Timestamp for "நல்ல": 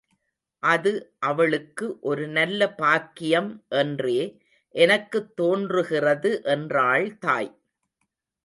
2.27-2.69